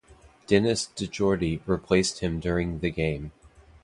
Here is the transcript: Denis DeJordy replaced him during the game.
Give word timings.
Denis 0.47 0.89
DeJordy 0.95 1.59
replaced 1.67 2.21
him 2.21 2.39
during 2.39 2.79
the 2.79 2.89
game. 2.89 3.31